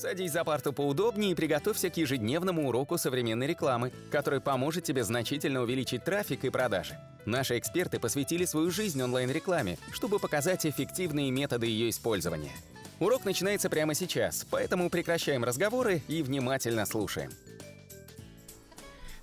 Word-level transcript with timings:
Садись 0.00 0.32
за 0.32 0.44
парту 0.44 0.72
поудобнее 0.72 1.32
и 1.32 1.34
приготовься 1.34 1.90
к 1.90 1.96
ежедневному 1.98 2.66
уроку 2.66 2.96
современной 2.96 3.46
рекламы, 3.46 3.92
который 4.10 4.40
поможет 4.40 4.82
тебе 4.82 5.04
значительно 5.04 5.60
увеличить 5.60 6.04
трафик 6.04 6.42
и 6.46 6.48
продажи. 6.48 6.98
Наши 7.26 7.58
эксперты 7.58 8.00
посвятили 8.00 8.46
свою 8.46 8.70
жизнь 8.70 9.02
онлайн-рекламе, 9.02 9.76
чтобы 9.92 10.18
показать 10.18 10.64
эффективные 10.64 11.30
методы 11.30 11.66
ее 11.66 11.90
использования. 11.90 12.52
Урок 12.98 13.26
начинается 13.26 13.68
прямо 13.68 13.92
сейчас, 13.92 14.46
поэтому 14.50 14.88
прекращаем 14.88 15.44
разговоры 15.44 16.00
и 16.08 16.22
внимательно 16.22 16.86
слушаем. 16.86 17.30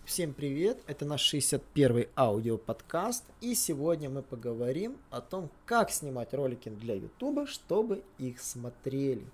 Всем 0.05 0.31
привет, 0.31 0.77
это 0.85 1.05
наш 1.05 1.33
61-й 1.33 2.07
аудиоподкаст, 2.15 3.23
и 3.41 3.55
сегодня 3.55 4.11
мы 4.11 4.21
поговорим 4.21 4.97
о 5.09 5.21
том, 5.21 5.49
как 5.65 5.89
снимать 5.89 6.35
ролики 6.35 6.69
для 6.69 6.93
YouTube, 6.93 7.49
чтобы 7.49 8.03
их 8.19 8.39
смотрели. 8.39 9.25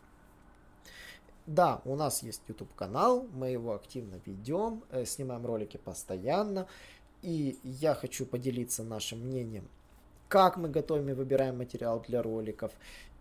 Да, 1.46 1.82
у 1.84 1.96
нас 1.96 2.23
есть 2.23 2.41
YouTube 2.47 2.74
канал, 2.74 3.28
мы 3.33 3.50
его 3.50 3.74
активно 3.74 4.20
ведем, 4.25 4.83
э, 4.92 5.04
снимаем 5.06 5.46
ролики 5.46 5.75
постоянно, 5.78 6.68
и 7.21 7.57
я 7.64 7.96
хочу 7.96 8.25
поделиться 8.25 8.82
нашим 8.83 9.19
мнением, 9.19 9.68
как 10.29 10.56
мы 10.56 10.69
готовим 10.69 11.10
и 11.10 11.14
выбираем 11.14 11.57
материал 11.57 12.02
для 12.07 12.21
роликов, 12.21 12.71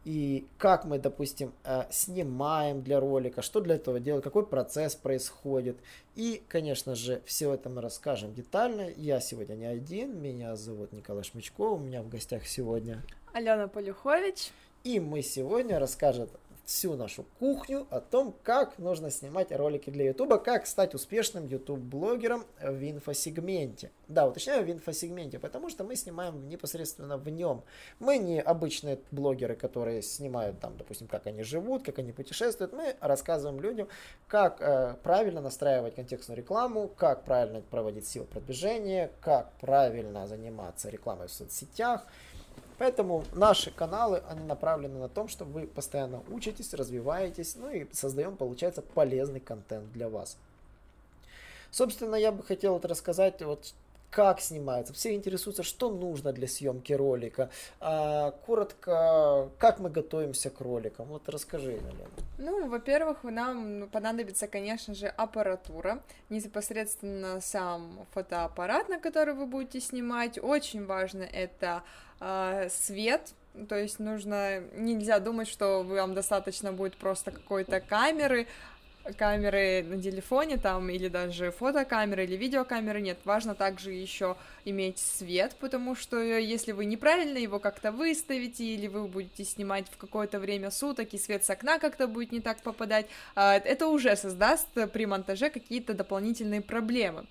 и 0.05 0.47
как 0.59 0.85
мы, 0.85 0.99
допустим, 0.99 1.53
э, 1.65 1.85
снимаем 1.91 2.83
для 2.83 3.01
ролика, 3.01 3.43
что 3.43 3.61
для 3.61 3.77
этого 3.77 4.01
делать, 4.01 4.25
какой 4.25 4.45
процесс 4.45 4.97
происходит. 4.97 5.77
И, 6.17 6.43
конечно 6.49 6.95
же, 6.97 7.23
все 7.25 7.53
это 7.53 7.71
мы 7.71 7.81
расскажем 7.81 8.35
детально. 8.35 8.91
Я 8.97 9.21
сегодня 9.21 9.55
не 9.55 9.67
один, 9.67 10.21
меня 10.21 10.57
зовут 10.57 10.93
Николай 10.93 11.23
Шмычков, 11.23 11.79
у 11.79 11.83
меня 11.83 12.03
в 12.03 12.09
гостях 12.09 12.47
сегодня 12.47 13.03
Алена 13.33 13.69
Полюхович. 13.69 14.51
И 14.83 14.99
мы 14.99 15.23
сегодня 15.23 15.79
расскажем 15.79 16.29
всю 16.65 16.95
нашу 16.95 17.25
кухню 17.39 17.87
о 17.91 18.01
том, 18.01 18.35
как 18.43 18.79
нужно 18.79 19.11
снимать 19.11 19.53
ролики 19.53 19.91
для 19.91 20.07
Ютуба, 20.07 20.39
как 20.39 20.67
стать 20.67 20.95
успешным 20.95 21.47
YouTube-блогером 21.47 22.45
в 22.61 22.91
инфосегменте. 22.91 23.91
Да, 24.09 24.27
уточняю, 24.27 24.65
в 24.65 24.71
инфосегменте, 24.71 25.39
потому 25.39 25.71
что 25.71 25.85
мы 25.85 25.97
снимаем 25.97 26.49
непосредственно 26.49 27.17
в 27.17 27.29
нем. 27.29 27.63
Мы 27.99 28.19
не 28.19 28.41
обычные 28.41 28.99
блогеры, 29.11 29.57
которые 29.57 30.03
снимают 30.03 30.61
там, 30.61 30.77
допустим, 30.77 31.09
как 31.09 31.27
они 31.27 31.43
живут, 31.43 31.85
как 31.85 31.99
они 31.99 32.13
путешествуют. 32.13 32.73
Мы 32.73 32.97
рассказываем 33.01 33.61
людям, 33.61 33.89
как 34.29 34.61
э, 34.61 34.97
правильно 35.03 35.41
настраивать 35.41 35.95
контекстную 35.97 36.39
рекламу, 36.39 36.89
как 36.89 37.25
правильно 37.25 37.61
проводить 37.61 38.07
силу 38.07 38.27
продвижения, 38.27 39.11
как 39.21 39.53
правильно 39.61 40.27
заниматься 40.27 40.91
рекламой 40.91 41.29
в 41.29 41.33
соцсетях, 41.33 42.07
Поэтому 42.83 43.23
наши 43.33 43.71
каналы, 43.71 44.25
они 44.29 44.43
направлены 44.43 44.99
на 44.99 45.09
том, 45.09 45.29
что 45.29 45.45
вы 45.45 45.69
постоянно 45.69 46.21
учитесь, 46.29 46.75
развиваетесь, 46.75 47.55
ну 47.55 47.71
и 47.71 47.87
создаем, 47.93 48.37
получается, 48.37 48.83
полезный 48.83 49.39
контент 49.39 49.93
для 49.93 50.09
вас. 50.09 50.37
Собственно, 51.71 52.17
я 52.17 52.33
бы 52.33 52.43
хотел 52.43 52.73
вот 52.73 52.85
рассказать, 52.85 53.41
вот 53.41 53.73
как 54.13 54.41
снимается. 54.41 54.93
Все 54.93 55.15
интересуются, 55.15 55.63
что 55.63 55.91
нужно 55.91 56.33
для 56.33 56.47
съемки 56.47 56.93
ролика. 56.93 57.51
А, 57.81 58.33
коротко, 58.47 59.49
как 59.59 59.81
мы 59.81 59.89
готовимся 59.89 60.51
к 60.51 60.61
роликам. 60.61 61.07
Вот 61.07 61.29
расскажи, 61.31 61.73
Елена. 61.73 62.09
Ну, 62.37 62.69
во-первых, 62.69 63.25
нам 63.25 63.89
понадобится, 63.91 64.47
конечно 64.49 64.95
же, 64.95 65.07
аппаратура, 65.07 66.03
непосредственно 66.29 67.41
сам 67.41 68.07
фотоаппарат, 68.13 68.91
на 68.91 68.99
который 68.99 69.33
вы 69.35 69.47
будете 69.47 69.81
снимать. 69.81 70.39
Очень 70.39 70.85
важно 70.85 71.23
это 71.23 71.83
э, 72.21 72.69
свет, 72.69 73.33
то 73.69 73.77
есть 73.77 73.99
нужно, 73.99 74.61
нельзя 74.75 75.21
думать, 75.21 75.49
что 75.49 75.83
вам 75.83 76.15
достаточно 76.15 76.73
будет 76.73 76.97
просто 76.97 77.31
какой-то 77.31 77.81
камеры, 77.81 78.47
камеры 79.17 79.83
на 79.83 80.01
телефоне 80.01 80.59
там 80.59 80.89
или 80.91 81.09
даже 81.09 81.51
фотокамеры 81.51 82.25
или 82.25 82.37
видеокамеры 82.37 83.01
нет 83.01 83.19
важно 83.25 83.55
также 83.55 83.93
еще 83.93 84.37
иметь 84.65 84.99
свет 84.99 85.57
потому 85.59 85.95
что 85.95 86.21
если 86.21 86.73
вы 86.73 86.85
неправильно 86.85 87.39
его 87.39 87.59
как-то 87.59 87.93
выставите 87.93 88.65
или 88.65 88.87
вы 88.87 89.07
будете 89.09 89.45
снимать 89.45 89.89
в 89.89 89.97
какое-то 89.97 90.39
время 90.39 90.71
суток 90.71 91.15
и 91.15 91.19
свет 91.19 91.45
с 91.45 91.51
окна 91.51 91.79
как-то 91.79 92.07
будет 92.07 92.33
не 92.33 92.41
так 92.41 92.63
попадать 92.63 93.07
а, 93.35 93.57
это 93.57 93.89
уже 93.89 94.17
создаст 94.17 94.69
при 94.93 95.07
монтаже 95.07 95.51
какие-то 95.51 95.95
дополнительные 95.95 96.61
проблемы. 96.61 97.27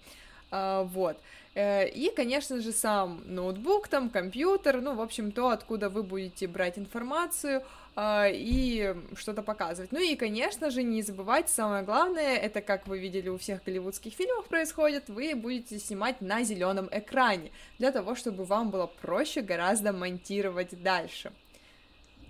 А, 0.52 0.84
вот. 0.84 1.18
Э, 1.54 1.88
и, 1.88 2.12
конечно 2.16 2.62
же, 2.62 2.72
сам 2.72 3.22
ноутбук, 3.26 3.88
там, 3.88 4.10
компьютер, 4.10 4.82
ну, 4.82 4.96
в 4.96 5.02
общем, 5.02 5.32
то, 5.32 5.50
откуда 5.50 5.90
вы 5.90 6.04
будете 6.04 6.48
брать 6.48 6.78
информацию 6.78 7.64
и 7.98 8.96
что-то 9.16 9.44
показывать. 9.44 9.92
Ну 9.92 10.00
и, 10.00 10.16
конечно 10.16 10.70
же, 10.70 10.84
не 10.84 11.02
забывайте, 11.02 11.50
самое 11.50 11.84
главное, 11.84 12.38
это, 12.38 12.62
как 12.62 12.88
вы 12.88 13.00
видели 13.00 13.30
у 13.30 13.38
всех 13.38 13.64
голливудских 13.64 14.14
фильмов 14.14 14.48
происходит, 14.48 15.10
вы 15.10 15.36
будете 15.36 15.78
снимать 15.80 16.22
на 16.22 16.44
зеленом 16.44 16.88
экране, 16.92 17.52
для 17.80 17.92
того, 17.92 18.16
чтобы 18.16 18.46
вам 18.46 18.72
было 18.72 18.88
проще 18.88 19.42
гораздо 19.42 19.92
монтировать 19.92 20.82
дальше. 20.82 21.32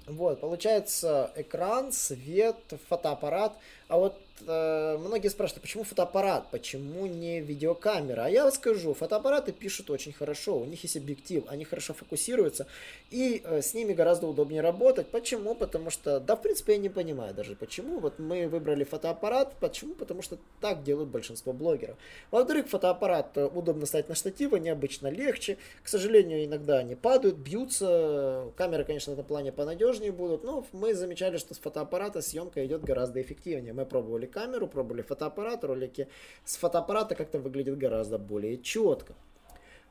Вот, 0.08 0.42
получается 0.42 1.32
экран, 1.36 1.92
свет, 1.92 2.58
фотоаппарат. 2.90 3.58
А 3.92 3.98
вот 3.98 4.16
э, 4.48 4.98
многие 4.98 5.28
спрашивают, 5.28 5.62
почему 5.62 5.84
фотоаппарат, 5.84 6.50
почему 6.50 7.08
не 7.08 7.42
видеокамера? 7.42 8.24
А 8.24 8.30
я 8.30 8.50
скажу, 8.52 8.94
фотоаппараты 8.94 9.52
пишут 9.52 9.90
очень 9.90 10.14
хорошо, 10.14 10.58
у 10.58 10.64
них 10.64 10.82
есть 10.84 10.96
объектив, 10.96 11.44
они 11.50 11.66
хорошо 11.66 11.94
фокусируются, 11.94 12.68
и 13.10 13.42
э, 13.44 13.62
с 13.62 13.74
ними 13.74 13.92
гораздо 13.92 14.28
удобнее 14.28 14.62
работать. 14.62 15.08
Почему? 15.08 15.56
Потому 15.56 15.90
что, 15.90 16.22
да, 16.22 16.38
в 16.38 16.42
принципе, 16.42 16.74
я 16.74 16.80
не 16.80 16.88
понимаю 16.88 17.34
даже 17.34 17.54
почему. 17.58 18.00
Вот 18.00 18.18
мы 18.18 18.48
выбрали 18.48 18.86
фотоаппарат, 18.86 19.56
почему? 19.60 19.94
Потому 19.94 20.22
что 20.22 20.38
так 20.62 20.84
делают 20.84 21.10
большинство 21.10 21.52
блогеров. 21.52 21.98
Во-вторых, 22.32 22.70
фотоаппарат 22.70 23.38
э, 23.38 23.46
удобно 23.46 23.86
ставить 23.86 24.08
на 24.08 24.16
штативы, 24.16 24.62
необычно 24.62 25.08
легче. 25.08 25.58
К 25.84 25.90
сожалению, 25.90 26.46
иногда 26.46 26.78
они 26.78 26.96
падают, 26.96 27.36
бьются. 27.36 28.46
Камеры, 28.56 28.86
конечно, 28.86 29.14
на 29.16 29.24
плане 29.24 29.52
понадежнее 29.52 30.14
будут, 30.14 30.46
но 30.46 30.66
мы 30.72 30.94
замечали, 30.94 31.36
что 31.36 31.54
с 31.54 31.60
фотоаппарата 31.60 32.22
съемка 32.22 32.66
идет 32.66 32.86
гораздо 32.86 33.22
эффективнее. 33.22 33.81
Мы 33.82 33.88
пробовали 33.88 34.28
камеру, 34.28 34.68
пробовали 34.68 35.02
фотоаппарат, 35.02 35.64
ролики 35.64 36.08
с 36.46 36.56
фотоаппарата 36.58 37.16
как-то 37.16 37.40
выглядит 37.40 37.80
гораздо 37.80 38.20
более 38.20 38.60
четко. 38.60 39.16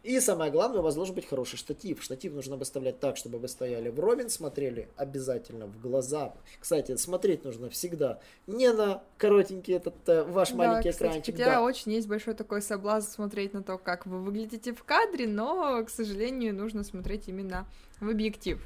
И 0.05 0.21
самое 0.21 0.53
главное, 0.53 0.79
у 0.79 0.83
вас 0.83 0.95
должен 0.95 1.15
быть 1.17 1.27
хороший 1.27 1.57
штатив. 1.57 2.01
Штатив 2.01 2.33
нужно 2.33 2.57
выставлять 2.57 3.01
так, 3.01 3.17
чтобы 3.17 3.39
вы 3.39 3.49
стояли 3.49 3.89
вровень, 3.89 4.31
смотрели 4.31 4.89
обязательно 4.97 5.67
в 5.67 5.81
глаза. 5.81 6.33
Кстати, 6.61 6.95
смотреть 6.97 7.45
нужно 7.45 7.69
всегда 7.69 8.21
не 8.47 8.73
на 8.73 9.03
коротенький 9.19 9.75
этот 9.75 9.97
э, 10.09 10.23
ваш 10.23 10.51
да, 10.51 10.57
маленький 10.57 10.91
кстати, 10.91 11.11
экранчик. 11.11 11.35
Хотя 11.35 11.51
да. 11.57 11.63
очень 11.63 11.93
есть 11.93 12.07
большой 12.07 12.35
такой 12.35 12.63
соблазн 12.63 13.11
смотреть 13.11 13.55
на 13.55 13.65
то, 13.65 13.77
как 13.77 14.07
вы 14.07 14.21
выглядите 14.21 14.73
в 14.73 14.85
кадре, 14.85 15.27
но, 15.27 15.85
к 15.85 15.91
сожалению, 15.91 16.55
нужно 16.55 16.85
смотреть 16.85 17.27
именно 17.27 17.67
в 18.01 18.09
объектив. 18.09 18.65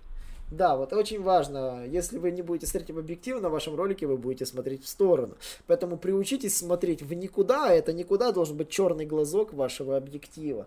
Да, 0.50 0.76
вот 0.76 0.92
очень 0.92 1.22
важно, 1.22 1.84
если 1.86 2.18
вы 2.18 2.30
не 2.30 2.42
будете 2.42 2.66
смотреть 2.66 2.90
в 2.90 3.40
на 3.40 3.48
вашем 3.48 3.74
ролике 3.74 4.06
вы 4.06 4.16
будете 4.16 4.46
смотреть 4.46 4.84
в 4.84 4.88
сторону. 4.88 5.36
Поэтому 5.66 5.96
приучитесь 5.96 6.56
смотреть 6.56 7.02
в 7.02 7.12
никуда, 7.14 7.66
а 7.68 7.72
это 7.72 7.92
никуда 7.92 8.30
должен 8.30 8.56
быть 8.56 8.68
черный 8.68 9.06
глазок 9.06 9.52
вашего 9.52 9.96
объектива. 9.96 10.66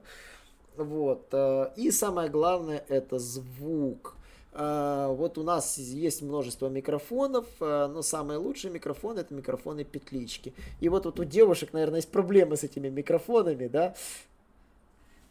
Вот. 0.76 1.28
Э, 1.32 1.70
и 1.76 1.92
самое 1.92 2.30
главное 2.30 2.84
это 2.88 3.20
звук. 3.20 4.16
Э, 4.54 5.08
вот 5.10 5.38
у 5.38 5.44
нас 5.44 5.78
есть 5.78 6.22
множество 6.22 6.68
микрофонов, 6.68 7.46
э, 7.60 7.88
но 7.88 8.02
самые 8.02 8.40
лучшие 8.40 8.72
микрофоны 8.72 9.20
это 9.20 9.34
микрофоны 9.34 9.84
петлички. 9.84 10.54
И 10.80 10.90
вот, 10.90 11.06
вот 11.06 11.20
у 11.20 11.24
девушек, 11.24 11.74
наверное, 11.74 11.98
есть 11.98 12.12
проблемы 12.12 12.58
с 12.58 12.64
этими 12.64 12.90
микрофонами, 12.90 13.68
да. 13.68 13.96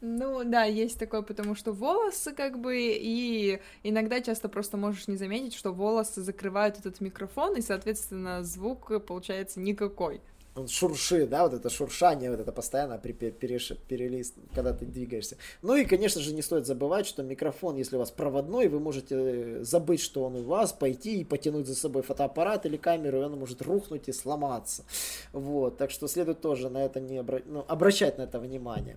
Ну 0.00 0.44
да, 0.44 0.64
есть 0.64 0.98
такое, 0.98 1.22
потому 1.22 1.54
что 1.54 1.72
волосы 1.72 2.32
как 2.32 2.58
бы, 2.60 2.76
и 2.78 3.60
иногда 3.82 4.20
часто 4.20 4.48
просто 4.48 4.76
можешь 4.76 5.08
не 5.08 5.16
заметить, 5.16 5.54
что 5.54 5.72
волосы 5.72 6.20
закрывают 6.20 6.78
этот 6.78 7.00
микрофон, 7.00 7.56
и, 7.56 7.62
соответственно, 7.62 8.44
звук 8.44 8.92
получается 9.06 9.58
никакой. 9.60 10.20
Он 10.56 10.68
шуршит, 10.68 11.28
да, 11.28 11.42
вот 11.42 11.52
это 11.52 11.68
шуршание, 11.68 12.30
вот 12.30 12.40
это 12.40 12.50
постоянно 12.50 12.98
переш, 12.98 13.72
перелист, 13.88 14.34
когда 14.54 14.72
ты 14.72 14.86
двигаешься. 14.86 15.36
Ну 15.60 15.76
и, 15.76 15.84
конечно 15.84 16.22
же, 16.22 16.32
не 16.32 16.40
стоит 16.40 16.66
забывать, 16.66 17.06
что 17.06 17.22
микрофон, 17.22 17.76
если 17.76 17.96
у 17.96 17.98
вас 17.98 18.10
проводной, 18.10 18.68
вы 18.68 18.80
можете 18.80 19.62
забыть, 19.64 20.00
что 20.00 20.24
он 20.24 20.36
у 20.36 20.42
вас, 20.42 20.72
пойти 20.72 21.20
и 21.20 21.24
потянуть 21.24 21.66
за 21.66 21.74
собой 21.74 22.02
фотоаппарат 22.02 22.64
или 22.64 22.78
камеру, 22.78 23.20
и 23.20 23.24
он 23.24 23.38
может 23.38 23.60
рухнуть 23.60 24.08
и 24.08 24.12
сломаться. 24.12 24.84
Вот, 25.32 25.76
так 25.76 25.90
что 25.90 26.08
следует 26.08 26.40
тоже 26.40 26.70
на 26.70 26.84
это 26.84 27.00
не 27.00 27.18
обра... 27.18 27.40
ну, 27.44 27.64
обращать 27.68 28.16
на 28.16 28.22
это 28.22 28.40
внимание. 28.40 28.96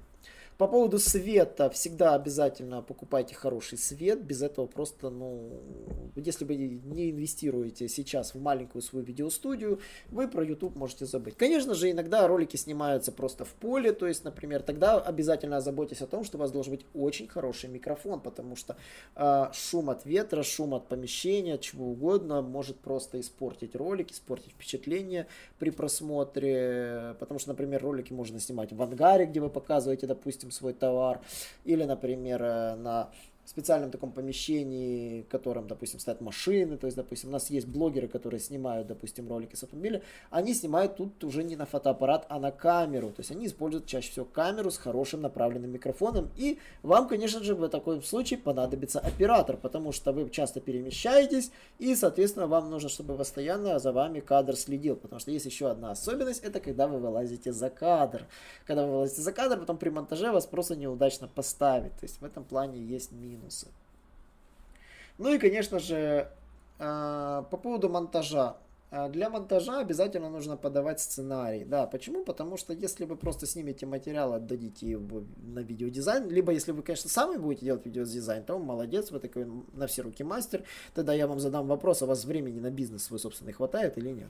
По 0.59 0.67
поводу 0.67 0.99
света, 0.99 1.69
всегда 1.69 2.15
обязательно 2.15 2.81
покупайте 2.81 3.33
хороший 3.33 3.77
свет, 3.77 4.21
без 4.21 4.41
этого 4.41 4.65
просто, 4.65 5.09
ну, 5.09 5.61
если 6.17 6.43
вы 6.43 6.57
не 6.57 7.11
инвестируете 7.11 7.87
сейчас 7.87 8.33
в 8.33 8.41
маленькую 8.41 8.81
свою 8.81 9.05
видеостудию, 9.05 9.79
вы 10.09 10.27
про 10.27 10.43
YouTube 10.43 10.75
можете 10.75 11.05
забыть. 11.05 11.37
Конечно 11.37 11.75
же, 11.75 11.89
иногда 11.89 12.27
ролики 12.27 12.57
снимаются 12.57 13.13
просто 13.13 13.45
в 13.45 13.53
поле, 13.53 13.93
то 13.93 14.05
есть, 14.05 14.25
например, 14.25 14.61
тогда 14.61 14.99
обязательно 14.99 15.55
озаботьтесь 15.55 16.01
о 16.01 16.07
том, 16.07 16.25
что 16.25 16.37
у 16.37 16.41
вас 16.41 16.51
должен 16.51 16.73
быть 16.73 16.85
очень 16.93 17.29
хороший 17.29 17.69
микрофон, 17.69 18.19
потому 18.19 18.57
что 18.57 18.75
э, 19.15 19.45
шум 19.53 19.89
от 19.89 20.05
ветра, 20.05 20.43
шум 20.43 20.73
от 20.73 20.89
помещения, 20.89 21.57
чего 21.57 21.85
угодно 21.85 22.41
может 22.41 22.81
просто 22.81 23.21
испортить 23.21 23.77
ролик, 23.77 24.11
испортить 24.11 24.51
впечатление 24.51 25.27
при 25.57 25.69
просмотре, 25.69 27.15
потому 27.17 27.39
что, 27.39 27.51
например, 27.51 27.81
ролики 27.81 28.11
можно 28.11 28.41
снимать 28.41 28.73
в 28.73 28.81
ангаре, 28.81 29.25
где 29.25 29.39
вы 29.39 29.49
показываете, 29.49 30.05
допустим, 30.05 30.48
свой 30.51 30.73
товар, 30.73 31.21
или, 31.65 31.83
например, 31.83 32.41
э, 32.43 32.75
на 32.75 33.09
специальном 33.49 33.89
таком 33.89 34.11
помещении, 34.11 35.23
в 35.23 35.27
котором, 35.27 35.67
допустим, 35.67 35.99
стоят 35.99 36.21
машины, 36.21 36.77
то 36.77 36.85
есть, 36.85 36.95
допустим, 36.95 37.29
у 37.29 37.31
нас 37.31 37.49
есть 37.49 37.67
блогеры, 37.67 38.07
которые 38.07 38.39
снимают, 38.39 38.87
допустим, 38.87 39.27
ролики 39.27 39.55
с 39.55 39.63
автомобиля, 39.63 40.03
они 40.29 40.53
снимают 40.53 40.97
тут 40.97 41.23
уже 41.23 41.43
не 41.43 41.55
на 41.55 41.65
фотоаппарат, 41.65 42.27
а 42.29 42.39
на 42.39 42.51
камеру, 42.51 43.09
то 43.09 43.21
есть 43.21 43.31
они 43.31 43.47
используют 43.47 43.87
чаще 43.87 44.11
всего 44.11 44.25
камеру 44.25 44.69
с 44.69 44.77
хорошим 44.77 45.21
направленным 45.21 45.71
микрофоном, 45.71 46.29
и 46.37 46.59
вам, 46.83 47.07
конечно 47.07 47.43
же, 47.43 47.55
в 47.55 47.67
таком 47.69 48.03
случае 48.03 48.37
понадобится 48.37 48.99
оператор, 48.99 49.57
потому 49.57 49.91
что 49.91 50.11
вы 50.11 50.29
часто 50.29 50.61
перемещаетесь, 50.61 51.51
и, 51.79 51.95
соответственно, 51.95 52.45
вам 52.45 52.69
нужно, 52.69 52.89
чтобы 52.89 53.15
постоянно 53.15 53.79
за 53.79 53.91
вами 53.91 54.19
кадр 54.19 54.55
следил, 54.55 54.95
потому 54.95 55.19
что 55.19 55.31
есть 55.31 55.47
еще 55.47 55.71
одна 55.71 55.91
особенность, 55.91 56.43
это 56.43 56.59
когда 56.59 56.87
вы 56.87 56.99
вылазите 56.99 57.51
за 57.51 57.71
кадр. 57.71 58.27
Когда 58.65 58.85
вы 58.85 58.91
вылазите 58.91 59.21
за 59.21 59.31
кадр, 59.31 59.57
потом 59.57 59.77
при 59.77 59.89
монтаже 59.89 60.31
вас 60.31 60.45
просто 60.45 60.75
неудачно 60.75 61.27
поставить, 61.27 61.93
то 61.93 62.03
есть 62.03 62.21
в 62.21 62.25
этом 62.25 62.43
плане 62.43 62.79
есть 62.79 63.11
минус 63.11 63.38
минусы. 63.39 63.67
Ну 65.17 65.33
и, 65.33 65.37
конечно 65.37 65.79
же, 65.79 66.29
а, 66.79 67.43
по 67.43 67.57
поводу 67.57 67.89
монтажа. 67.89 68.57
А, 68.91 69.07
для 69.09 69.29
монтажа 69.29 69.79
обязательно 69.79 70.29
нужно 70.29 70.57
подавать 70.57 70.99
сценарий. 70.99 71.63
Да, 71.63 71.85
почему? 71.85 72.23
Потому 72.23 72.57
что 72.57 72.73
если 72.73 73.05
вы 73.05 73.17
просто 73.17 73.45
снимете 73.45 73.85
материал, 73.85 74.33
отдадите 74.33 74.89
его 74.89 75.23
на 75.43 75.59
видеодизайн, 75.59 76.29
либо 76.29 76.51
если 76.51 76.71
вы, 76.71 76.81
конечно, 76.81 77.09
сами 77.09 77.37
будете 77.37 77.65
делать 77.65 77.85
видеодизайн, 77.85 78.43
то 78.43 78.57
молодец, 78.57 79.11
вы 79.11 79.19
такой 79.19 79.45
на 79.73 79.87
все 79.87 80.01
руки 80.01 80.23
мастер, 80.23 80.63
тогда 80.95 81.13
я 81.13 81.27
вам 81.27 81.39
задам 81.39 81.67
вопрос, 81.67 82.01
а 82.01 82.05
у 82.05 82.07
вас 82.07 82.25
времени 82.25 82.59
на 82.59 82.71
бизнес 82.71 83.03
свой 83.03 83.19
собственный 83.19 83.53
хватает 83.53 83.97
или 83.97 84.09
нет. 84.09 84.29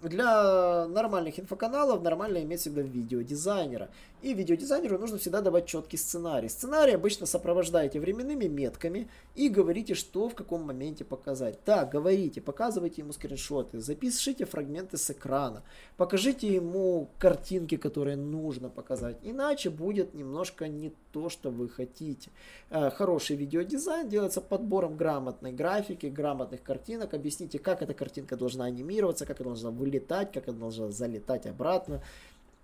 Для 0.00 0.86
нормальных 0.86 1.40
инфоканалов 1.40 2.02
нормально 2.02 2.40
иметь 2.44 2.60
всегда 2.60 2.82
видеодизайнера. 2.82 3.88
И 4.22 4.32
видеодизайнеру 4.32 4.96
нужно 4.98 5.18
всегда 5.18 5.40
давать 5.40 5.66
четкий 5.66 5.96
сценарий. 5.96 6.48
Сценарий 6.48 6.92
обычно 6.92 7.26
сопровождаете 7.26 7.98
временными 7.98 8.46
метками 8.46 9.08
и 9.34 9.48
говорите, 9.48 9.94
что 9.94 10.28
в 10.28 10.36
каком 10.36 10.62
моменте 10.62 11.04
показать. 11.04 11.58
Да, 11.66 11.84
говорите, 11.84 12.40
показывайте 12.40 13.02
ему 13.02 13.12
скриншоты, 13.12 13.80
запишите 13.80 14.44
фрагменты 14.44 14.98
с 14.98 15.10
экрана, 15.10 15.62
покажите 15.96 16.52
ему 16.52 17.10
картинки, 17.18 17.76
которые 17.76 18.16
нужно 18.16 18.68
показать. 18.68 19.18
Иначе 19.22 19.70
будет 19.70 20.14
немножко 20.14 20.68
не 20.68 20.92
то, 21.12 21.28
что 21.28 21.50
вы 21.50 21.68
хотите. 21.68 22.30
Э, 22.70 22.90
хороший 22.90 23.36
видеодизайн 23.36 24.08
делается 24.08 24.40
подбором 24.40 24.96
грамотной 24.96 25.52
графики, 25.52 26.06
грамотных 26.06 26.62
картинок. 26.62 27.14
Объясните, 27.14 27.58
как 27.58 27.82
эта 27.82 27.94
картинка 27.94 28.36
должна 28.36 28.64
анимироваться, 28.64 29.26
как 29.26 29.40
она 29.40 29.50
должна 29.50 29.70
вылетать, 29.88 30.32
как 30.32 30.48
она 30.48 30.58
должна 30.58 30.90
залетать 30.90 31.46
обратно. 31.46 32.02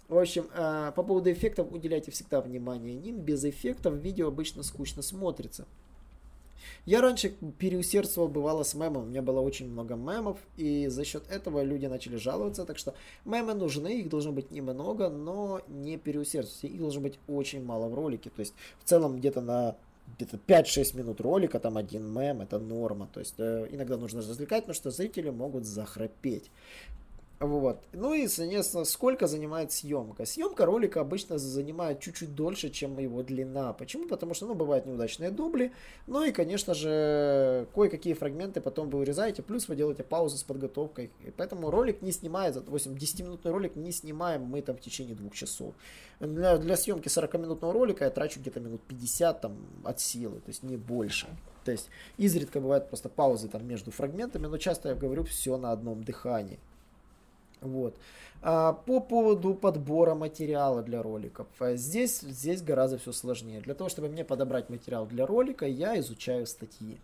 В 0.09 0.19
общем, 0.19 0.47
э, 0.55 0.93
по 0.95 1.03
поводу 1.03 1.33
эффектов 1.33 1.73
уделяйте 1.73 2.11
всегда 2.11 2.41
внимание 2.41 2.95
ним. 2.95 3.17
Без 3.21 3.45
эффектов 3.45 3.95
видео 3.95 4.29
обычно 4.29 4.63
скучно 4.63 5.03
смотрится. 5.03 5.67
Я 6.87 7.01
раньше 7.01 7.35
переусердствовал, 7.59 8.29
бывало, 8.29 8.63
с 8.63 8.75
мемом. 8.75 9.05
У 9.05 9.07
меня 9.07 9.23
было 9.23 9.41
очень 9.41 9.71
много 9.71 9.95
мемов, 9.95 10.39
и 10.59 10.89
за 10.89 11.05
счет 11.05 11.25
этого 11.31 11.63
люди 11.63 11.87
начали 11.87 12.17
жаловаться. 12.17 12.67
Так 12.67 12.77
что 12.77 12.95
мемы 13.25 13.55
нужны, 13.55 14.01
их 14.01 14.11
должно 14.11 14.33
быть 14.33 14.51
немного, 14.51 15.09
но 15.09 15.63
не 15.69 15.97
переусердствуйте. 15.97 16.75
Их 16.75 16.81
должно 16.81 17.01
быть 17.01 17.19
очень 17.27 17.65
мало 17.65 17.89
в 17.89 17.95
ролике. 17.95 18.31
То 18.31 18.41
есть, 18.41 18.53
в 18.83 18.89
целом, 18.89 19.17
где-то 19.17 19.41
на 19.41 19.77
где-то 20.19 20.39
5-6 20.47 20.97
минут 20.97 21.21
ролика, 21.21 21.59
там 21.59 21.77
один 21.77 22.07
мем, 22.13 22.43
это 22.43 22.59
норма. 22.59 23.09
То 23.13 23.21
есть, 23.21 23.35
э, 23.39 23.67
иногда 23.71 23.97
нужно 23.97 24.21
развлекать, 24.21 24.65
потому 24.65 24.75
что 24.75 24.91
зрители 24.91 25.31
могут 25.31 25.65
захрапеть. 25.65 26.51
Вот. 27.41 27.83
Ну 27.93 28.15
и, 28.15 28.29
соответственно, 28.29 28.85
сколько 28.85 29.27
занимает 29.27 29.73
съемка? 29.73 30.25
Съемка 30.25 30.65
ролика 30.65 31.01
обычно 31.01 31.37
занимает 31.39 32.01
чуть-чуть 32.01 32.35
дольше, 32.35 32.71
чем 32.71 32.99
его 32.99 33.23
длина. 33.23 33.73
Почему? 33.73 34.07
Потому 34.09 34.35
что, 34.35 34.47
ну, 34.47 34.55
бывают 34.55 34.87
неудачные 34.87 35.31
дубли. 35.31 35.73
Ну 36.07 36.23
и, 36.23 36.31
конечно 36.31 36.75
же, 36.75 37.67
кое-какие 37.75 38.15
фрагменты 38.15 38.61
потом 38.61 38.89
вы 38.89 39.01
вырезаете, 39.01 39.43
плюс 39.43 39.69
вы 39.69 39.77
делаете 39.77 40.05
паузу 40.05 40.37
с 40.37 40.45
подготовкой. 40.45 41.11
И 41.27 41.31
поэтому 41.31 41.71
ролик 41.71 42.03
не 42.03 42.13
снимается, 42.13 42.61
допустим, 42.61 42.95
10-минутный 42.95 43.51
ролик 43.51 43.77
не 43.77 43.93
снимаем 43.93 44.43
мы 44.43 44.63
там 44.63 44.77
в 44.77 44.81
течение 44.81 45.17
двух 45.17 45.35
часов. 45.35 45.75
Для, 46.21 46.57
для 46.57 46.77
съемки 46.77 47.09
40-минутного 47.09 47.73
ролика 47.73 48.05
я 48.05 48.11
трачу 48.11 48.41
где-то 48.41 48.61
минут 48.61 48.81
50 48.83 49.41
там 49.41 49.57
от 49.83 50.01
силы, 50.01 50.39
то 50.39 50.49
есть 50.49 50.63
не 50.63 50.77
больше. 50.77 51.27
То 51.65 51.73
есть 51.73 51.89
изредка 52.17 52.61
бывают 52.61 52.89
просто 52.89 53.09
паузы 53.09 53.49
там 53.49 53.67
между 53.67 53.91
фрагментами, 53.91 54.47
но 54.47 54.59
часто 54.59 54.91
я 54.91 54.95
говорю 54.95 55.25
все 55.25 55.57
на 55.57 55.73
одном 55.73 56.05
дыхании. 56.05 56.61
Вот. 57.65 57.97
А 58.43 58.73
по 58.73 59.01
поводу 59.01 59.55
подбора 59.55 60.15
материала 60.15 60.83
для 60.83 61.03
роликов. 61.03 61.47
А 61.59 61.77
здесь, 61.77 62.21
здесь 62.21 62.63
гораздо 62.63 62.99
все 62.99 63.13
сложнее. 63.13 63.61
Для 63.61 63.75
того, 63.75 63.89
чтобы 63.89 64.09
мне 64.09 64.25
подобрать 64.25 64.69
материал 64.71 65.07
для 65.07 65.27
ролика, 65.27 65.67
я 65.67 65.99
изучаю 65.99 66.47
статьи. 66.47 66.99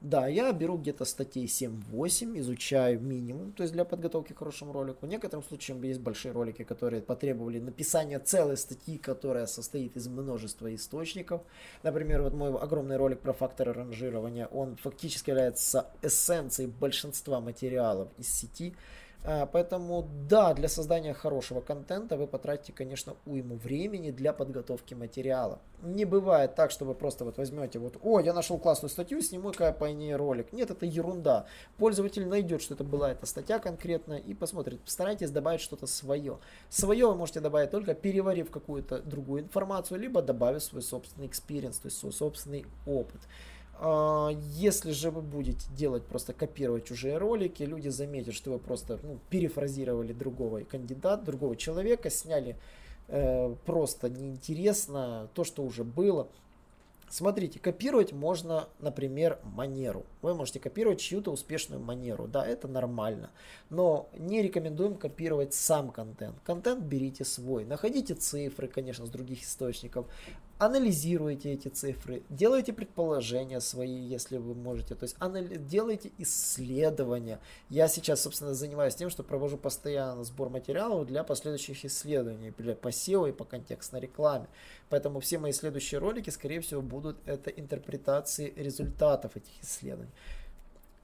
Да, 0.00 0.28
я 0.28 0.52
беру 0.52 0.76
где-то 0.76 1.04
статей 1.04 1.46
7-8, 1.46 2.38
изучаю 2.38 3.00
минимум, 3.00 3.50
то 3.50 3.64
есть 3.64 3.72
для 3.72 3.84
подготовки 3.84 4.32
к 4.32 4.38
хорошему 4.38 4.72
ролику. 4.72 5.06
В 5.06 5.08
некоторым 5.08 5.44
случаям 5.44 5.82
есть 5.82 5.98
большие 5.98 6.30
ролики, 6.30 6.62
которые 6.62 7.02
потребовали 7.02 7.58
написания 7.58 8.20
целой 8.20 8.56
статьи, 8.56 8.96
которая 8.96 9.46
состоит 9.46 9.96
из 9.96 10.06
множества 10.06 10.72
источников. 10.72 11.40
Например, 11.82 12.22
вот 12.22 12.32
мой 12.32 12.56
огромный 12.56 12.96
ролик 12.96 13.18
про 13.18 13.32
факторы 13.32 13.72
ранжирования, 13.72 14.46
он 14.46 14.76
фактически 14.76 15.30
является 15.30 15.86
эссенцией 16.00 16.70
большинства 16.70 17.40
материалов 17.40 18.08
из 18.18 18.32
сети. 18.32 18.76
А, 19.24 19.46
поэтому 19.46 20.08
да, 20.28 20.54
для 20.54 20.68
создания 20.68 21.12
хорошего 21.12 21.60
контента 21.60 22.16
вы 22.16 22.26
потратите, 22.26 22.72
конечно, 22.72 23.16
уйму 23.26 23.56
времени 23.56 24.10
для 24.10 24.32
подготовки 24.32 24.94
материала. 24.94 25.60
Не 25.82 26.04
бывает 26.04 26.54
так, 26.54 26.70
что 26.70 26.84
вы 26.84 26.94
просто 26.94 27.24
вот 27.24 27.36
возьмете 27.36 27.78
вот, 27.78 27.98
о, 28.02 28.20
я 28.20 28.32
нашел 28.32 28.58
классную 28.58 28.90
статью, 28.90 29.20
сниму-ка 29.20 29.72
по 29.72 29.86
ней 29.86 30.14
ролик. 30.14 30.52
Нет, 30.52 30.70
это 30.70 30.86
ерунда. 30.86 31.46
Пользователь 31.76 32.26
найдет, 32.26 32.62
что 32.62 32.74
это 32.74 32.84
была 32.84 33.12
эта 33.12 33.26
статья 33.26 33.58
конкретно 33.58 34.14
и 34.14 34.34
посмотрит. 34.34 34.80
Постарайтесь 34.80 35.30
добавить 35.30 35.60
что-то 35.60 35.86
свое. 35.86 36.38
Свое 36.68 37.06
вы 37.08 37.14
можете 37.14 37.40
добавить 37.40 37.70
только 37.70 37.94
переварив 37.94 38.50
какую-то 38.50 39.00
другую 39.00 39.42
информацию, 39.42 40.00
либо 40.00 40.22
добавив 40.22 40.62
свой 40.62 40.82
собственный 40.82 41.26
experience, 41.26 41.78
то 41.78 41.86
есть 41.86 41.98
свой 41.98 42.12
собственный 42.12 42.66
опыт. 42.86 43.20
А, 43.80 44.30
если 44.30 44.90
же 44.90 45.10
вы 45.10 45.22
будете 45.22 45.66
делать, 45.74 46.04
просто 46.04 46.32
копировать 46.32 46.84
чужие 46.84 47.16
ролики, 47.16 47.62
люди 47.62 47.88
заметят, 47.88 48.34
что 48.34 48.52
вы 48.52 48.58
просто 48.58 48.98
ну, 49.02 49.18
перефразировали 49.30 50.12
другого 50.12 50.60
кандидата, 50.60 51.24
другого 51.24 51.54
человека, 51.54 52.10
сняли 52.10 52.56
э, 53.06 53.54
просто 53.66 54.10
неинтересно 54.10 55.28
то, 55.34 55.44
что 55.44 55.62
уже 55.62 55.84
было. 55.84 56.28
Смотрите, 57.08 57.58
копировать 57.58 58.12
можно, 58.12 58.68
например, 58.80 59.38
манеру. 59.42 60.04
Вы 60.20 60.34
можете 60.34 60.60
копировать 60.60 61.00
чью-то 61.00 61.30
успешную 61.30 61.80
манеру. 61.80 62.26
Да, 62.26 62.46
это 62.46 62.68
нормально. 62.68 63.30
Но 63.70 64.08
не 64.18 64.42
рекомендуем 64.42 64.94
копировать 64.96 65.54
сам 65.54 65.90
контент. 65.90 66.36
Контент 66.44 66.84
берите 66.84 67.24
свой. 67.24 67.64
Находите 67.64 68.14
цифры, 68.14 68.68
конечно, 68.68 69.06
с 69.06 69.10
других 69.10 69.42
источников 69.42 70.06
анализируйте 70.58 71.52
эти 71.52 71.68
цифры, 71.68 72.22
делайте 72.28 72.72
предположения 72.72 73.60
свои, 73.60 73.96
если 73.96 74.38
вы 74.38 74.54
можете, 74.54 74.94
то 74.94 75.04
есть 75.04 75.16
анали- 75.20 75.56
делайте 75.56 76.10
исследования. 76.18 77.38
Я 77.70 77.88
сейчас, 77.88 78.22
собственно, 78.22 78.54
занимаюсь 78.54 78.96
тем, 78.96 79.08
что 79.08 79.22
провожу 79.22 79.56
постоянно 79.56 80.24
сбор 80.24 80.48
материалов 80.50 81.06
для 81.06 81.22
последующих 81.22 81.84
исследований, 81.84 82.52
для 82.58 82.74
по 82.74 82.88
SEO 82.88 83.28
и 83.28 83.32
по 83.32 83.44
контекстной 83.44 84.00
рекламе. 84.00 84.48
Поэтому 84.88 85.20
все 85.20 85.38
мои 85.38 85.52
следующие 85.52 86.00
ролики, 86.00 86.30
скорее 86.30 86.60
всего, 86.60 86.82
будут 86.82 87.16
это 87.26 87.50
интерпретации 87.50 88.52
результатов 88.56 89.36
этих 89.36 89.62
исследований. 89.62 90.12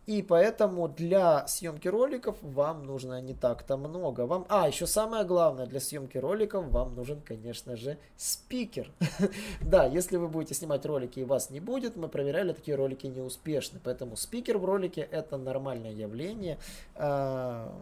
И 0.07 0.23
поэтому 0.23 0.89
для 0.89 1.47
съемки 1.47 1.89
роликов 1.89 2.37
вам 2.43 2.85
нужно 2.85 3.21
не 3.23 3.33
так-то 3.33 3.77
много. 3.77 4.23
Вам, 4.23 4.45
а, 4.49 4.69
еще 4.69 4.87
самое 4.87 5.25
главное, 5.25 5.67
для 5.67 5.81
съемки 5.81 6.19
роликов 6.19 6.69
вам 6.69 6.95
нужен, 6.95 7.21
конечно 7.23 7.77
же, 7.77 7.97
спикер. 8.17 8.91
да, 9.63 9.87
если 9.87 10.19
вы 10.19 10.29
будете 10.29 10.55
снимать 10.55 10.85
ролики 10.85 11.21
и 11.21 11.25
вас 11.25 11.51
не 11.51 11.61
будет, 11.61 11.97
мы 11.97 12.09
проверяли, 12.09 12.53
такие 12.53 12.77
ролики 12.77 13.07
неуспешны. 13.07 13.81
Поэтому 13.83 14.17
спикер 14.17 14.59
в 14.59 14.65
ролике 14.65 15.09
это 15.11 15.39
нормальное 15.39 15.93
явление. 15.93 16.59
А, 16.97 17.73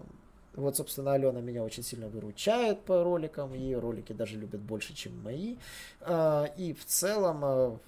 Вот, 0.54 0.76
собственно, 0.76 1.14
Алена 1.14 1.40
меня 1.40 1.64
очень 1.64 1.82
сильно 1.82 2.08
выручает 2.08 2.82
по 2.84 3.02
роликам, 3.02 3.54
ее 3.54 3.78
ролики 3.78 4.12
даже 4.12 4.36
любят 4.36 4.60
больше, 4.60 4.94
чем 4.94 5.20
мои. 5.22 5.56
А, 6.02 6.44
и 6.56 6.72
в 6.74 6.84
целом 6.84 7.40
а, 7.42 7.78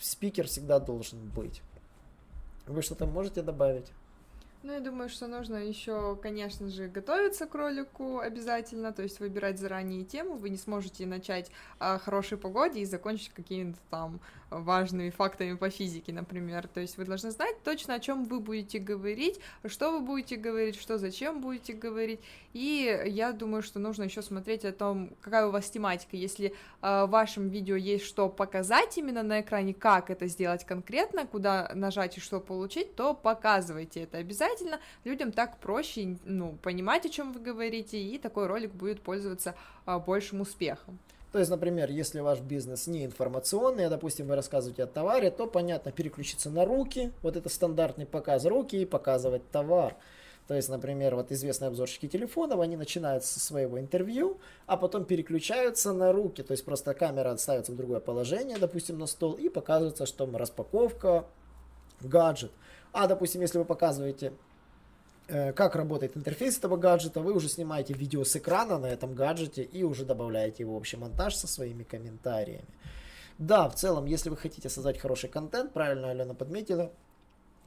спикер 0.00 0.46
всегда 0.46 0.80
должен 0.80 1.18
быть. 1.34 1.62
Вы 2.66 2.82
что-то 2.82 3.06
можете 3.06 3.42
добавить? 3.42 3.92
Ну, 4.62 4.72
я 4.72 4.80
думаю, 4.80 5.08
что 5.08 5.28
нужно 5.28 5.56
еще, 5.56 6.16
конечно 6.16 6.68
же, 6.68 6.88
готовиться 6.88 7.46
к 7.46 7.54
ролику 7.54 8.18
обязательно, 8.18 8.92
то 8.92 9.02
есть 9.02 9.20
выбирать 9.20 9.60
заранее 9.60 10.02
тему. 10.02 10.34
Вы 10.34 10.50
не 10.50 10.56
сможете 10.56 11.06
начать 11.06 11.52
о 11.78 11.98
хорошей 11.98 12.36
погоде 12.36 12.80
и 12.80 12.84
закончить 12.84 13.28
какими-то 13.28 13.78
там 13.90 14.18
важными 14.50 15.10
фактами 15.10 15.54
по 15.54 15.70
физике, 15.70 16.12
например. 16.12 16.68
То 16.68 16.80
есть 16.80 16.96
вы 16.96 17.04
должны 17.04 17.30
знать 17.30 17.62
точно, 17.64 17.94
о 17.94 18.00
чем 18.00 18.24
вы 18.24 18.40
будете 18.40 18.78
говорить, 18.78 19.40
что 19.64 19.90
вы 19.90 20.00
будете 20.00 20.36
говорить, 20.36 20.80
что 20.80 20.98
зачем 20.98 21.40
будете 21.40 21.72
говорить. 21.72 22.20
И 22.52 23.02
я 23.06 23.32
думаю, 23.32 23.62
что 23.62 23.78
нужно 23.78 24.04
еще 24.04 24.22
смотреть 24.22 24.64
о 24.64 24.72
том, 24.72 25.10
какая 25.20 25.46
у 25.46 25.50
вас 25.50 25.70
тематика. 25.70 26.16
Если 26.16 26.54
э, 26.82 27.04
в 27.04 27.10
вашем 27.10 27.48
видео 27.48 27.76
есть 27.76 28.04
что 28.04 28.28
показать 28.28 28.96
именно 28.98 29.22
на 29.22 29.40
экране, 29.40 29.74
как 29.74 30.10
это 30.10 30.26
сделать 30.26 30.64
конкретно, 30.64 31.26
куда 31.26 31.70
нажать 31.74 32.16
и 32.18 32.20
что 32.20 32.40
получить, 32.40 32.94
то 32.94 33.14
показывайте 33.14 34.02
это 34.02 34.18
обязательно. 34.18 34.80
Людям 35.04 35.32
так 35.32 35.58
проще 35.58 36.16
ну, 36.24 36.56
понимать, 36.62 37.04
о 37.04 37.08
чем 37.08 37.32
вы 37.32 37.40
говорите, 37.40 37.98
и 38.00 38.18
такой 38.18 38.46
ролик 38.46 38.72
будет 38.72 39.02
пользоваться 39.02 39.54
э, 39.86 39.98
большим 39.98 40.40
успехом. 40.40 40.98
То 41.36 41.40
есть, 41.40 41.50
например, 41.50 41.90
если 41.90 42.20
ваш 42.20 42.40
бизнес 42.40 42.86
не 42.86 43.04
информационный, 43.04 43.84
а, 43.84 43.90
допустим, 43.90 44.26
вы 44.26 44.36
рассказываете 44.36 44.84
о 44.84 44.86
товаре, 44.86 45.30
то, 45.30 45.46
понятно, 45.46 45.92
переключиться 45.92 46.48
на 46.48 46.64
руки, 46.64 47.12
вот 47.20 47.36
это 47.36 47.50
стандартный 47.50 48.06
показ 48.06 48.46
руки 48.46 48.76
и 48.76 48.86
показывать 48.86 49.46
товар. 49.50 49.96
То 50.48 50.54
есть, 50.54 50.70
например, 50.70 51.14
вот 51.14 51.30
известные 51.32 51.68
обзорщики 51.68 52.08
телефонов, 52.08 52.60
они 52.60 52.78
начинают 52.78 53.22
со 53.22 53.38
своего 53.38 53.78
интервью, 53.78 54.38
а 54.64 54.78
потом 54.78 55.04
переключаются 55.04 55.92
на 55.92 56.10
руки. 56.10 56.42
То 56.42 56.52
есть 56.52 56.64
просто 56.64 56.94
камера 56.94 57.36
ставится 57.36 57.72
в 57.72 57.76
другое 57.76 58.00
положение, 58.00 58.56
допустим, 58.56 58.98
на 58.98 59.04
стол, 59.04 59.34
и 59.34 59.50
показывается, 59.50 60.06
что 60.06 60.26
распаковка, 60.32 61.26
гаджет. 62.00 62.52
А, 62.94 63.06
допустим, 63.06 63.42
если 63.42 63.58
вы 63.58 63.66
показываете 63.66 64.32
как 65.26 65.74
работает 65.74 66.16
интерфейс 66.16 66.58
этого 66.58 66.76
гаджета, 66.76 67.20
вы 67.20 67.32
уже 67.32 67.48
снимаете 67.48 67.94
видео 67.94 68.24
с 68.24 68.36
экрана 68.36 68.78
на 68.78 68.86
этом 68.86 69.14
гаджете 69.14 69.62
и 69.62 69.82
уже 69.82 70.04
добавляете 70.04 70.62
его 70.62 70.74
в 70.74 70.76
общий 70.76 70.96
монтаж 70.96 71.34
со 71.34 71.46
своими 71.46 71.82
комментариями. 71.82 72.68
Да, 73.38 73.68
в 73.68 73.74
целом, 73.74 74.06
если 74.06 74.30
вы 74.30 74.36
хотите 74.36 74.68
создать 74.68 74.98
хороший 74.98 75.28
контент, 75.28 75.72
правильно 75.72 76.10
Алена 76.10 76.32
подметила, 76.32 76.90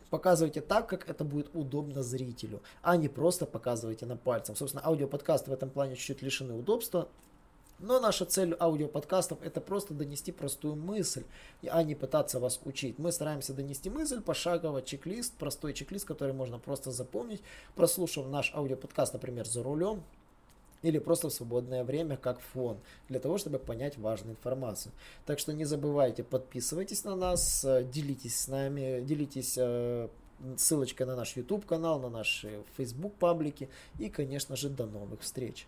показывайте 0.09 0.61
так, 0.61 0.87
как 0.87 1.07
это 1.09 1.23
будет 1.23 1.53
удобно 1.53 2.01
зрителю, 2.01 2.61
а 2.81 2.97
не 2.97 3.07
просто 3.07 3.45
показывайте 3.45 4.05
на 4.05 4.17
пальцем. 4.17 4.55
Собственно, 4.55 4.83
аудиоподкасты 4.85 5.51
в 5.51 5.53
этом 5.53 5.69
плане 5.69 5.95
чуть-чуть 5.95 6.23
лишены 6.23 6.53
удобства, 6.53 7.09
но 7.79 7.99
наша 7.99 8.25
цель 8.25 8.55
аудиоподкастов 8.59 9.41
это 9.41 9.61
просто 9.61 9.93
донести 9.93 10.31
простую 10.31 10.75
мысль, 10.75 11.23
а 11.67 11.83
не 11.83 11.95
пытаться 11.95 12.39
вас 12.39 12.59
учить. 12.65 12.99
Мы 12.99 13.11
стараемся 13.11 13.53
донести 13.53 13.89
мысль 13.89 14.21
пошагово, 14.21 14.81
чек-лист, 14.81 15.33
простой 15.37 15.73
чек-лист, 15.73 16.05
который 16.05 16.33
можно 16.33 16.59
просто 16.59 16.91
запомнить, 16.91 17.41
прослушав 17.75 18.27
наш 18.27 18.53
аудиоподкаст, 18.53 19.13
например, 19.13 19.47
за 19.47 19.63
рулем, 19.63 20.03
или 20.81 20.97
просто 20.99 21.29
в 21.29 21.33
свободное 21.33 21.83
время 21.83 22.17
как 22.17 22.39
фон, 22.39 22.79
для 23.09 23.19
того, 23.19 23.37
чтобы 23.37 23.59
понять 23.59 23.97
важную 23.97 24.35
информацию. 24.35 24.93
Так 25.25 25.39
что 25.39 25.53
не 25.53 25.65
забывайте, 25.65 26.23
подписывайтесь 26.23 27.03
на 27.03 27.15
нас, 27.15 27.65
делитесь 27.91 28.39
с 28.39 28.47
нами, 28.47 29.01
делитесь 29.01 29.55
э, 29.57 30.07
ссылочкой 30.57 31.07
на 31.07 31.15
наш 31.15 31.35
YouTube 31.35 31.65
канал, 31.65 31.99
на 31.99 32.09
наши 32.09 32.63
Facebook 32.77 33.13
паблики 33.15 33.69
и, 33.97 34.09
конечно 34.09 34.55
же, 34.55 34.69
до 34.69 34.85
новых 34.85 35.21
встреч. 35.21 35.67